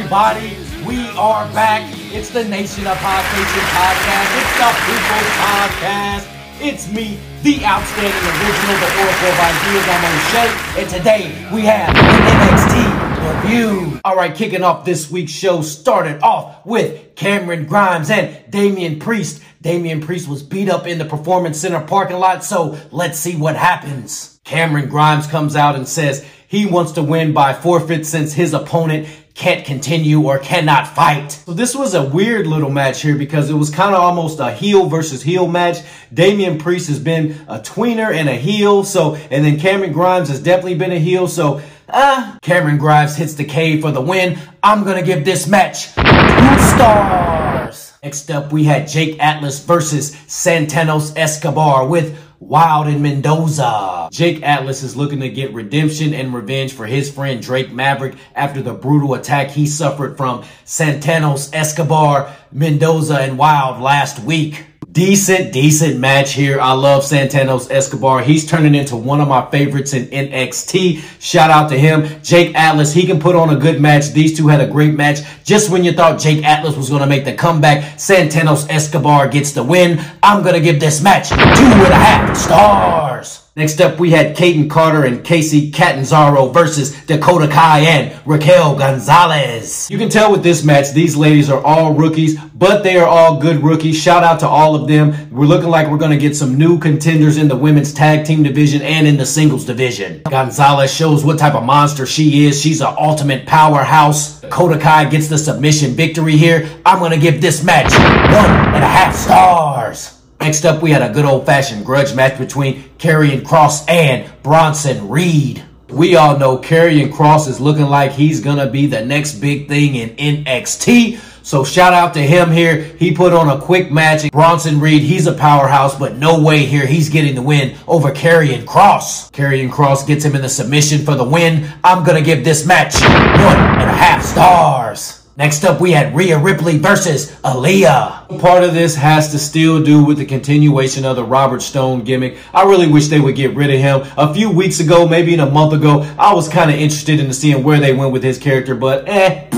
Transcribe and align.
everybody? 0.00 0.56
We 0.86 1.06
are 1.18 1.44
back. 1.52 1.84
It's 2.10 2.30
the 2.30 2.42
Nation 2.44 2.86
of 2.86 2.96
Podcation 2.96 3.66
podcast. 3.68 4.30
It's 4.40 4.56
the 4.56 4.70
People's 4.88 5.30
Podcast. 5.36 6.26
It's 6.58 6.90
me, 6.90 7.18
the 7.42 7.62
outstanding 7.66 8.24
original, 8.32 8.76
the 8.80 8.90
Oracle 8.96 9.28
of 9.28 9.40
Ideas. 9.44 9.84
I'm 9.90 10.04
O'Shea, 10.16 10.80
and 10.80 10.88
today 10.88 11.54
we 11.54 11.60
have 11.66 11.94
an 11.94 12.04
NXT 12.40 13.42
review. 13.42 14.00
All 14.02 14.16
right, 14.16 14.34
kicking 14.34 14.62
off 14.62 14.86
this 14.86 15.10
week's 15.10 15.32
show 15.32 15.60
started 15.60 16.22
off 16.22 16.64
with 16.64 17.14
Cameron 17.14 17.66
Grimes 17.66 18.08
and 18.08 18.50
Damian 18.50 19.00
Priest. 19.00 19.42
Damian 19.60 20.00
Priest 20.00 20.28
was 20.28 20.42
beat 20.42 20.70
up 20.70 20.86
in 20.86 20.96
the 20.96 21.04
Performance 21.04 21.58
Center 21.58 21.80
parking 21.80 22.16
lot, 22.16 22.42
so 22.42 22.78
let's 22.90 23.18
see 23.18 23.36
what 23.36 23.54
happens. 23.54 24.40
Cameron 24.44 24.88
Grimes 24.88 25.26
comes 25.26 25.56
out 25.56 25.76
and 25.76 25.86
says 25.86 26.26
he 26.48 26.64
wants 26.64 26.92
to 26.92 27.02
win 27.02 27.34
by 27.34 27.52
forfeit 27.52 28.06
since 28.06 28.32
his 28.32 28.54
opponent 28.54 29.06
can't 29.40 29.64
continue 29.64 30.20
or 30.20 30.38
cannot 30.38 30.86
fight. 30.94 31.32
So 31.32 31.54
this 31.54 31.74
was 31.74 31.94
a 31.94 32.04
weird 32.04 32.46
little 32.46 32.68
match 32.68 33.00
here 33.00 33.16
because 33.16 33.48
it 33.48 33.54
was 33.54 33.70
kind 33.70 33.94
of 33.94 34.00
almost 34.02 34.38
a 34.38 34.52
heel 34.52 34.84
versus 34.84 35.22
heel 35.22 35.48
match. 35.48 35.78
Damian 36.12 36.58
Priest 36.58 36.88
has 36.88 36.98
been 36.98 37.32
a 37.48 37.58
tweener 37.58 38.14
and 38.14 38.28
a 38.28 38.34
heel. 38.34 38.84
So, 38.84 39.14
and 39.14 39.42
then 39.42 39.58
Cameron 39.58 39.92
Grimes 39.92 40.28
has 40.28 40.42
definitely 40.42 40.74
been 40.74 40.92
a 40.92 40.98
heel. 40.98 41.26
So, 41.26 41.62
uh, 41.88 42.36
Cameron 42.42 42.76
Grimes 42.76 43.16
hits 43.16 43.32
the 43.32 43.46
cave 43.46 43.80
for 43.80 43.90
the 43.90 44.02
win. 44.02 44.38
I'm 44.62 44.84
going 44.84 44.98
to 44.98 45.06
give 45.06 45.24
this 45.24 45.46
match 45.46 45.94
two 45.94 46.58
stars. 46.76 47.94
Next 48.02 48.30
up, 48.30 48.52
we 48.52 48.64
had 48.64 48.88
Jake 48.88 49.18
Atlas 49.20 49.64
versus 49.64 50.14
Santanos 50.26 51.16
Escobar 51.16 51.86
with 51.86 52.18
Wilde 52.40 52.86
and 52.86 53.02
Mendoza. 53.02 54.08
Jake 54.10 54.42
Atlas 54.42 54.82
is 54.82 54.96
looking 54.96 55.20
to 55.20 55.28
get 55.28 55.52
redemption 55.52 56.14
and 56.14 56.32
revenge 56.32 56.72
for 56.72 56.86
his 56.86 57.12
friend 57.12 57.42
Drake 57.42 57.70
Maverick 57.70 58.14
after 58.34 58.62
the 58.62 58.72
brutal 58.72 59.12
attack 59.12 59.50
he 59.50 59.66
suffered 59.66 60.16
from 60.16 60.42
Santanos, 60.64 61.50
Escobar, 61.52 62.34
Mendoza, 62.50 63.20
and 63.20 63.36
Wilde 63.36 63.82
last 63.82 64.20
week. 64.20 64.64
Decent, 64.90 65.52
decent 65.52 66.00
match 66.00 66.32
here. 66.32 66.58
I 66.58 66.72
love 66.72 67.04
Santanos 67.04 67.70
Escobar. 67.70 68.22
He's 68.22 68.44
turning 68.44 68.74
into 68.74 68.96
one 68.96 69.20
of 69.20 69.28
my 69.28 69.48
favorites 69.48 69.92
in 69.92 70.06
NXT. 70.06 71.20
Shout 71.20 71.50
out 71.50 71.68
to 71.68 71.78
him. 71.78 72.20
Jake 72.22 72.56
Atlas, 72.56 72.92
he 72.92 73.06
can 73.06 73.20
put 73.20 73.36
on 73.36 73.50
a 73.50 73.56
good 73.56 73.80
match. 73.80 74.10
These 74.10 74.36
two 74.36 74.48
had 74.48 74.60
a 74.60 74.66
great 74.66 74.94
match. 74.94 75.18
Just 75.44 75.70
when 75.70 75.84
you 75.84 75.92
thought 75.92 76.18
Jake 76.18 76.44
Atlas 76.44 76.76
was 76.76 76.88
going 76.88 77.02
to 77.02 77.06
make 77.06 77.24
the 77.24 77.34
comeback, 77.34 77.98
Santanos 77.98 78.68
Escobar 78.68 79.28
gets 79.28 79.52
the 79.52 79.62
win. 79.62 80.00
I'm 80.24 80.42
going 80.42 80.54
to 80.54 80.60
give 80.60 80.80
this 80.80 81.00
match 81.00 81.28
two 81.28 81.36
and 81.36 81.92
a 81.92 81.94
half 81.94 82.36
stars. 82.36 83.49
Next 83.56 83.80
up, 83.80 83.98
we 83.98 84.12
had 84.12 84.36
Kayden 84.36 84.70
Carter 84.70 85.04
and 85.04 85.24
Kacy 85.24 85.72
Catanzaro 85.72 86.52
versus 86.52 86.94
Dakota 87.06 87.48
Kai 87.48 87.80
and 87.80 88.20
Raquel 88.24 88.76
Gonzalez. 88.76 89.90
You 89.90 89.98
can 89.98 90.08
tell 90.08 90.30
with 90.30 90.44
this 90.44 90.62
match, 90.62 90.92
these 90.92 91.16
ladies 91.16 91.50
are 91.50 91.60
all 91.60 91.92
rookies, 91.92 92.40
but 92.54 92.84
they 92.84 92.96
are 92.96 93.08
all 93.08 93.40
good 93.40 93.60
rookies. 93.64 94.00
Shout 94.00 94.22
out 94.22 94.38
to 94.40 94.46
all 94.48 94.76
of 94.76 94.86
them. 94.86 95.30
We're 95.32 95.46
looking 95.46 95.68
like 95.68 95.90
we're 95.90 95.98
going 95.98 96.12
to 96.12 96.16
get 96.16 96.36
some 96.36 96.58
new 96.58 96.78
contenders 96.78 97.38
in 97.38 97.48
the 97.48 97.56
women's 97.56 97.92
tag 97.92 98.24
team 98.24 98.44
division 98.44 98.82
and 98.82 99.04
in 99.04 99.16
the 99.16 99.26
singles 99.26 99.64
division. 99.64 100.22
Gonzalez 100.30 100.94
shows 100.94 101.24
what 101.24 101.40
type 101.40 101.56
of 101.56 101.64
monster 101.64 102.06
she 102.06 102.46
is. 102.46 102.60
She's 102.62 102.80
an 102.80 102.94
ultimate 103.00 103.46
powerhouse. 103.46 104.42
Dakota 104.42 104.78
Kai 104.78 105.06
gets 105.06 105.26
the 105.26 105.36
submission 105.36 105.94
victory 105.94 106.36
here. 106.36 106.70
I'm 106.86 107.00
going 107.00 107.10
to 107.10 107.18
give 107.18 107.40
this 107.40 107.64
match 107.64 107.90
one 107.92 108.74
and 108.74 108.84
a 108.84 108.88
half 108.88 109.16
stars. 109.16 110.19
Next 110.40 110.64
up, 110.64 110.82
we 110.82 110.90
had 110.90 111.02
a 111.02 111.12
good 111.12 111.26
old-fashioned 111.26 111.84
grudge 111.84 112.14
match 112.14 112.38
between 112.38 112.82
Karrion 112.98 113.42
Kross 113.42 113.88
and 113.90 114.30
Bronson 114.42 115.10
Reed. 115.10 115.62
We 115.88 116.16
all 116.16 116.38
know 116.38 116.56
Karrion 116.56 117.12
Kross 117.12 117.46
is 117.46 117.60
looking 117.60 117.86
like 117.86 118.12
he's 118.12 118.40
to 118.56 118.66
be 118.66 118.86
the 118.86 119.04
next 119.04 119.34
big 119.34 119.68
thing 119.68 119.96
in 119.96 120.10
NXT. 120.44 121.18
So 121.42 121.64
shout 121.64 121.92
out 121.92 122.14
to 122.14 122.20
him 122.20 122.50
here. 122.50 122.82
He 122.82 123.12
put 123.12 123.32
on 123.32 123.48
a 123.48 123.60
quick 123.60 123.90
match. 123.90 124.30
Bronson 124.30 124.80
Reed, 124.80 125.02
he's 125.02 125.26
a 125.26 125.32
powerhouse, 125.32 125.98
but 125.98 126.16
no 126.16 126.40
way 126.40 126.64
here 126.64 126.86
he's 126.86 127.08
getting 127.10 127.34
the 127.34 127.42
win 127.42 127.76
over 127.86 128.12
Karrion 128.12 128.64
Kross. 128.64 129.30
Karrion 129.32 129.70
Kross 129.70 130.06
gets 130.06 130.24
him 130.24 130.34
in 130.34 130.42
the 130.42 130.48
submission 130.48 131.04
for 131.04 131.16
the 131.16 131.24
win. 131.24 131.68
I'm 131.84 132.04
to 132.16 132.22
give 132.22 132.44
this 132.44 132.64
match 132.64 132.94
one 132.94 133.58
and 133.58 133.90
a 133.90 133.92
half 133.92 134.24
stars. 134.24 135.09
Next 135.40 135.64
up, 135.64 135.80
we 135.80 135.92
had 135.92 136.14
Rhea 136.14 136.38
Ripley 136.38 136.76
versus 136.76 137.30
Aliyah. 137.40 138.38
Part 138.40 138.62
of 138.62 138.74
this 138.74 138.94
has 138.96 139.30
to 139.30 139.38
still 139.38 139.82
do 139.82 140.04
with 140.04 140.18
the 140.18 140.26
continuation 140.26 141.06
of 141.06 141.16
the 141.16 141.24
Robert 141.24 141.62
Stone 141.62 142.04
gimmick. 142.04 142.36
I 142.52 142.64
really 142.64 142.86
wish 142.86 143.06
they 143.06 143.20
would 143.20 143.36
get 143.36 143.56
rid 143.56 143.70
of 143.70 143.80
him. 143.80 144.06
A 144.18 144.34
few 144.34 144.50
weeks 144.50 144.80
ago, 144.80 145.08
maybe 145.08 145.32
in 145.32 145.40
a 145.40 145.50
month 145.50 145.72
ago, 145.72 146.02
I 146.18 146.34
was 146.34 146.46
kind 146.46 146.70
of 146.70 146.76
interested 146.76 147.20
in 147.20 147.32
seeing 147.32 147.62
where 147.64 147.80
they 147.80 147.94
went 147.94 148.12
with 148.12 148.22
his 148.22 148.36
character, 148.36 148.74
but 148.74 149.08
eh, 149.08 149.48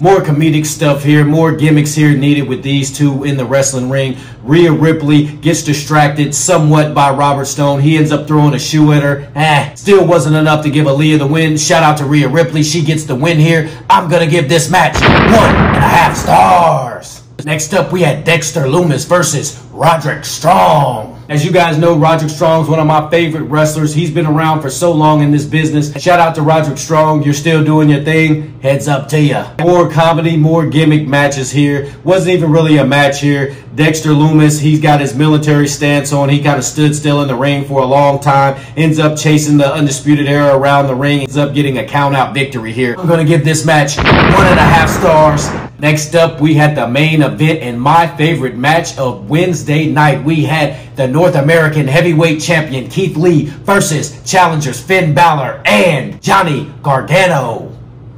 more 0.00 0.20
comedic 0.20 0.64
stuff 0.64 1.04
here, 1.04 1.24
more 1.24 1.52
gimmicks 1.52 1.94
here 1.94 2.16
needed 2.16 2.48
with 2.48 2.62
these 2.62 2.96
two 2.96 3.24
in 3.24 3.36
the 3.36 3.44
wrestling 3.44 3.90
ring. 3.90 4.16
Rhea 4.42 4.72
Ripley 4.72 5.26
gets 5.26 5.62
distracted 5.62 6.34
somewhat 6.34 6.94
by 6.94 7.10
Robert 7.10 7.44
Stone. 7.44 7.80
He 7.80 7.98
ends 7.98 8.10
up 8.10 8.26
throwing 8.26 8.54
a 8.54 8.58
shoe 8.58 8.92
at 8.92 9.02
her. 9.02 9.30
Eh, 9.34 9.74
still 9.74 10.06
wasn't 10.06 10.36
enough 10.36 10.64
to 10.64 10.70
give 10.70 10.86
Aliyah 10.86 11.18
the 11.18 11.26
win. 11.26 11.56
Shout 11.58 11.82
out 11.82 11.98
to 11.98 12.06
Rhea 12.06 12.28
Ripley. 12.28 12.62
She 12.62 12.82
gets 12.82 13.04
the 13.04 13.14
win 13.14 13.38
here. 13.38 13.70
I'm 13.90 14.08
going 14.08 14.24
to 14.24 14.30
give 14.30 14.48
this 14.48 14.70
match 14.70 14.94
one 14.94 15.04
and 15.04 15.76
a 15.76 15.80
half 15.80 16.16
stars. 16.16 17.22
Next 17.44 17.74
up, 17.74 17.92
we 17.92 18.02
had 18.02 18.24
Dexter 18.24 18.62
Lumis 18.62 19.06
versus 19.06 19.62
Roderick 19.72 20.24
Strong. 20.24 21.19
As 21.30 21.44
you 21.44 21.52
guys 21.52 21.78
know, 21.78 21.96
Roderick 21.96 22.28
Strong 22.28 22.64
is 22.64 22.68
one 22.68 22.80
of 22.80 22.88
my 22.88 23.08
favorite 23.08 23.44
wrestlers. 23.44 23.94
He's 23.94 24.10
been 24.10 24.26
around 24.26 24.62
for 24.62 24.68
so 24.68 24.90
long 24.90 25.22
in 25.22 25.30
this 25.30 25.44
business. 25.44 25.92
Shout 26.02 26.18
out 26.18 26.34
to 26.34 26.42
Roderick 26.42 26.76
Strong. 26.76 27.22
You're 27.22 27.34
still 27.34 27.62
doing 27.62 27.88
your 27.88 28.02
thing. 28.02 28.58
Heads 28.58 28.88
up 28.88 29.06
to 29.10 29.20
you. 29.20 29.44
More 29.60 29.88
comedy, 29.88 30.36
more 30.36 30.66
gimmick 30.66 31.06
matches 31.06 31.52
here. 31.52 31.94
Wasn't 32.02 32.34
even 32.34 32.50
really 32.50 32.78
a 32.78 32.84
match 32.84 33.20
here. 33.20 33.54
Dexter 33.76 34.08
Lumis, 34.08 34.60
he's 34.60 34.80
got 34.80 35.00
his 35.00 35.14
military 35.14 35.68
stance 35.68 36.12
on. 36.12 36.28
He 36.28 36.42
kind 36.42 36.58
of 36.58 36.64
stood 36.64 36.96
still 36.96 37.22
in 37.22 37.28
the 37.28 37.36
ring 37.36 37.64
for 37.64 37.80
a 37.80 37.86
long 37.86 38.18
time. 38.18 38.60
Ends 38.76 38.98
up 38.98 39.16
chasing 39.16 39.56
the 39.56 39.72
Undisputed 39.72 40.26
Era 40.26 40.58
around 40.58 40.88
the 40.88 40.96
ring. 40.96 41.20
Ends 41.20 41.36
up 41.36 41.54
getting 41.54 41.78
a 41.78 41.86
count 41.86 42.16
out 42.16 42.34
victory 42.34 42.72
here. 42.72 42.96
I'm 42.98 43.06
going 43.06 43.24
to 43.24 43.32
give 43.32 43.44
this 43.44 43.64
match 43.64 43.98
one 43.98 44.08
and 44.08 44.58
a 44.58 44.62
half 44.62 44.90
stars. 44.90 45.69
Next 45.80 46.14
up, 46.14 46.42
we 46.42 46.52
had 46.52 46.76
the 46.76 46.86
main 46.86 47.22
event 47.22 47.60
and 47.62 47.80
my 47.80 48.06
favorite 48.06 48.54
match 48.54 48.98
of 48.98 49.30
Wednesday 49.30 49.86
night. 49.86 50.22
We 50.22 50.44
had 50.44 50.94
the 50.94 51.08
North 51.08 51.36
American 51.36 51.88
Heavyweight 51.88 52.42
Champion 52.42 52.90
Keith 52.90 53.16
Lee 53.16 53.46
versus 53.46 54.20
challengers 54.30 54.78
Finn 54.78 55.14
Balor 55.14 55.62
and 55.64 56.20
Johnny 56.22 56.70
Gargano. 56.82 57.69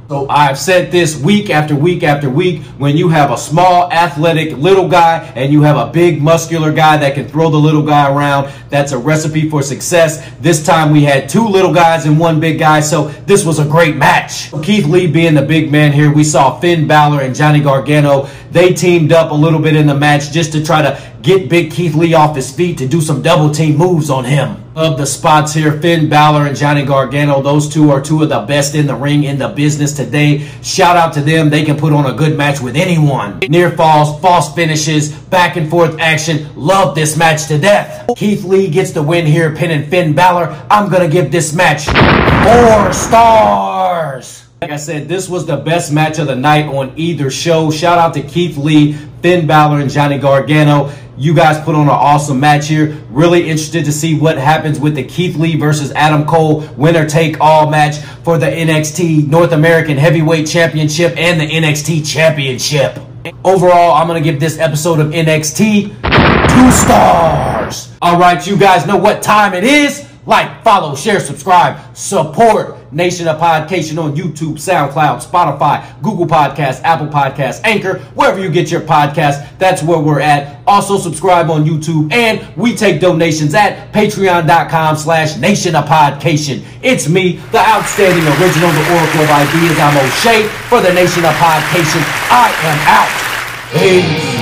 So 0.09 0.27
I've 0.29 0.59
said 0.59 0.91
this 0.91 1.17
week 1.17 1.49
after 1.49 1.75
week 1.75 2.03
after 2.03 2.29
week, 2.29 2.61
when 2.77 2.97
you 2.97 3.07
have 3.09 3.31
a 3.31 3.37
small, 3.37 3.91
athletic 3.91 4.57
little 4.57 4.89
guy 4.89 5.31
and 5.35 5.51
you 5.51 5.61
have 5.61 5.77
a 5.77 5.91
big, 5.91 6.21
muscular 6.21 6.73
guy 6.73 6.97
that 6.97 7.15
can 7.15 7.25
throw 7.27 7.49
the 7.49 7.57
little 7.57 7.81
guy 7.81 8.11
around, 8.13 8.51
that's 8.69 8.91
a 8.91 8.97
recipe 8.97 9.49
for 9.49 9.63
success. 9.63 10.29
This 10.41 10.63
time 10.63 10.91
we 10.91 11.03
had 11.03 11.29
two 11.29 11.47
little 11.47 11.73
guys 11.73 12.05
and 12.05 12.19
one 12.19 12.41
big 12.41 12.59
guy, 12.59 12.81
so 12.81 13.07
this 13.25 13.45
was 13.45 13.59
a 13.59 13.65
great 13.65 13.95
match. 13.95 14.51
Keith 14.61 14.85
Lee 14.85 15.07
being 15.07 15.35
the 15.35 15.41
big 15.41 15.71
man 15.71 15.93
here, 15.93 16.13
we 16.13 16.25
saw 16.25 16.59
Finn 16.59 16.85
Balor 16.85 17.21
and 17.21 17.33
Johnny 17.33 17.61
Gargano. 17.61 18.27
They 18.51 18.73
teamed 18.73 19.13
up 19.13 19.31
a 19.31 19.35
little 19.35 19.59
bit 19.59 19.75
in 19.75 19.87
the 19.87 19.95
match 19.95 20.31
just 20.31 20.51
to 20.51 20.63
try 20.63 20.81
to 20.81 21.01
get 21.21 21.49
Big 21.49 21.71
Keith 21.71 21.95
Lee 21.95 22.13
off 22.13 22.35
his 22.35 22.51
feet 22.51 22.77
to 22.79 22.87
do 22.87 22.99
some 22.99 23.21
double 23.21 23.49
team 23.51 23.77
moves 23.77 24.09
on 24.09 24.25
him. 24.25 24.62
Of 24.75 24.97
the 24.97 25.05
spots 25.05 25.53
here, 25.53 25.79
Finn 25.79 26.09
Balor 26.09 26.47
and 26.47 26.57
Johnny 26.57 26.83
Gargano, 26.83 27.43
those 27.43 27.71
two 27.71 27.91
are 27.91 28.01
two 28.01 28.23
of 28.23 28.29
the 28.29 28.39
best 28.39 28.73
in 28.73 28.87
the 28.87 28.95
ring 28.95 29.23
in 29.23 29.37
the 29.37 29.49
business 29.49 29.93
today. 29.93 30.49
Shout 30.63 30.97
out 30.97 31.13
to 31.13 31.21
them. 31.21 31.51
They 31.51 31.63
can 31.63 31.77
put 31.77 31.93
on 31.93 32.07
a 32.07 32.13
good 32.13 32.35
match 32.35 32.59
with 32.59 32.75
anyone. 32.75 33.37
Near 33.47 33.69
falls, 33.69 34.19
false 34.19 34.51
finishes, 34.55 35.11
back 35.11 35.57
and 35.57 35.69
forth 35.69 35.99
action. 35.99 36.49
Love 36.55 36.95
this 36.95 37.15
match 37.15 37.45
to 37.49 37.59
death. 37.59 38.09
Keith 38.17 38.43
Lee 38.45 38.67
gets 38.67 38.89
the 38.89 39.03
win 39.03 39.27
here, 39.27 39.55
pinning 39.55 39.87
Finn 39.91 40.15
Balor. 40.15 40.65
I'm 40.71 40.89
going 40.89 41.07
to 41.07 41.07
give 41.07 41.31
this 41.31 41.53
match 41.53 41.85
four 41.85 42.93
stars. 42.93 44.43
Like 44.63 44.71
I 44.71 44.77
said, 44.77 45.07
this 45.07 45.29
was 45.29 45.45
the 45.45 45.57
best 45.57 45.91
match 45.91 46.17
of 46.17 46.25
the 46.25 46.35
night 46.35 46.65
on 46.65 46.93
either 46.95 47.29
show. 47.29 47.69
Shout 47.69 47.99
out 47.99 48.15
to 48.15 48.23
Keith 48.23 48.57
Lee, 48.57 48.93
Finn 49.21 49.45
Balor, 49.45 49.81
and 49.81 49.91
Johnny 49.91 50.17
Gargano. 50.17 50.89
You 51.15 51.35
guys 51.35 51.63
put 51.63 51.75
on 51.75 51.83
an 51.83 51.89
awesome 51.89 52.39
match 52.39 52.67
here. 52.67 52.97
Really 53.09 53.41
interested 53.41 53.85
to 53.85 53.91
see 53.91 54.17
what 54.17 54.37
happens 54.37 54.79
with 54.79 54.95
the 54.95 55.03
Keith 55.03 55.35
Lee 55.35 55.55
versus 55.55 55.91
Adam 55.91 56.25
Cole 56.25 56.61
winner 56.75 57.07
take 57.07 57.39
all 57.39 57.69
match 57.69 57.97
for 58.23 58.39
the 58.39 58.47
NXT 58.47 59.27
North 59.27 59.51
American 59.51 59.97
Heavyweight 59.97 60.47
Championship 60.47 61.15
and 61.15 61.39
the 61.39 61.45
NXT 61.45 62.07
Championship. 62.07 62.97
Overall, 63.45 63.93
I'm 63.93 64.07
going 64.07 64.21
to 64.21 64.27
give 64.27 64.39
this 64.39 64.57
episode 64.57 64.99
of 64.99 65.11
NXT 65.11 66.01
two 66.49 66.71
stars. 66.71 67.93
All 68.01 68.19
right, 68.19 68.45
you 68.45 68.57
guys 68.57 68.87
know 68.87 68.97
what 68.97 69.21
time 69.21 69.53
it 69.53 69.63
is. 69.63 70.12
Like, 70.25 70.63
follow, 70.63 70.95
share, 70.95 71.19
subscribe, 71.19 71.95
support 71.95 72.77
Nation 72.93 73.27
of 73.27 73.39
Podcation 73.39 74.01
on 74.01 74.15
YouTube, 74.15 74.53
SoundCloud, 74.53 75.25
Spotify, 75.25 76.01
Google 76.01 76.27
Podcasts, 76.27 76.81
Apple 76.83 77.07
Podcasts, 77.07 77.59
Anchor, 77.63 77.99
wherever 78.15 78.39
you 78.39 78.49
get 78.49 78.71
your 78.71 78.81
podcast. 78.81 79.57
That's 79.57 79.83
where 79.83 79.99
we're 79.99 80.21
at. 80.21 80.61
Also 80.65 80.97
subscribe 80.97 81.49
on 81.49 81.65
YouTube 81.65 82.13
and 82.13 82.55
we 82.55 82.75
take 82.75 83.01
donations 83.01 83.53
at 83.53 83.91
patreon.com 83.91 84.95
slash 84.95 85.37
nation 85.37 85.75
of 85.75 85.85
podcation. 85.85 86.63
It's 86.81 87.09
me, 87.09 87.33
the 87.51 87.59
outstanding 87.59 88.25
original, 88.41 88.71
the 88.71 88.93
Oracle 88.93 89.21
of 89.21 89.29
Ideas. 89.29 89.79
I'm 89.79 89.97
O'Shea 89.97 90.47
for 90.69 90.81
the 90.81 90.93
Nation 90.93 91.25
of 91.25 91.33
Podcation. 91.33 92.01
I 92.31 92.53
am 92.63 92.79
out. 92.87 93.79
Peace. 93.79 94.32